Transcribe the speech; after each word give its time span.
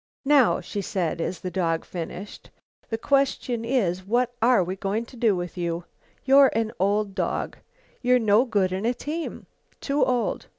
"Now," 0.25 0.61
she 0.61 0.81
said, 0.81 1.21
as 1.21 1.41
the 1.41 1.51
dog 1.51 1.85
finished, 1.85 2.49
"the 2.89 2.97
question 2.97 3.63
is 3.63 4.03
what 4.03 4.33
are 4.41 4.63
we 4.63 4.75
going 4.75 5.05
to 5.05 5.15
do 5.15 5.35
with 5.35 5.59
you? 5.59 5.83
You're 6.25 6.49
an 6.55 6.71
old 6.79 7.13
dog. 7.13 7.57
You're 8.01 8.17
no 8.17 8.43
good 8.45 8.71
in 8.71 8.83
a 8.87 8.95
team. 8.95 9.45
Too 9.79 10.03
old. 10.03 10.47